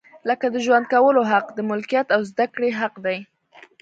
[0.29, 3.17] لکه د ژوند کولو حق، د ملکیت او زده کړې حق دی.